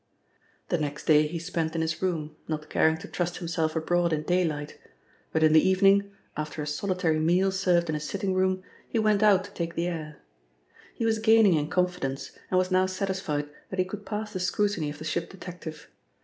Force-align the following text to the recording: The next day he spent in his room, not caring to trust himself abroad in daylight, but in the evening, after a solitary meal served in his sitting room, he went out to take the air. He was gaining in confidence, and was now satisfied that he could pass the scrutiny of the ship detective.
The 0.69 0.79
next 0.79 1.03
day 1.05 1.27
he 1.27 1.37
spent 1.37 1.75
in 1.75 1.81
his 1.83 2.01
room, 2.01 2.35
not 2.47 2.71
caring 2.71 2.97
to 2.97 3.07
trust 3.07 3.37
himself 3.37 3.75
abroad 3.75 4.11
in 4.11 4.23
daylight, 4.23 4.79
but 5.31 5.43
in 5.43 5.53
the 5.53 5.61
evening, 5.61 6.11
after 6.35 6.63
a 6.63 6.65
solitary 6.65 7.19
meal 7.19 7.51
served 7.51 7.87
in 7.87 7.93
his 7.93 8.03
sitting 8.03 8.33
room, 8.33 8.63
he 8.89 8.97
went 8.97 9.21
out 9.21 9.43
to 9.43 9.51
take 9.51 9.75
the 9.75 9.85
air. 9.85 10.17
He 10.95 11.05
was 11.05 11.19
gaining 11.19 11.53
in 11.53 11.69
confidence, 11.69 12.31
and 12.49 12.57
was 12.57 12.71
now 12.71 12.87
satisfied 12.87 13.47
that 13.69 13.77
he 13.77 13.85
could 13.85 14.03
pass 14.03 14.33
the 14.33 14.39
scrutiny 14.39 14.89
of 14.89 14.97
the 14.97 15.05
ship 15.05 15.29
detective. 15.29 15.87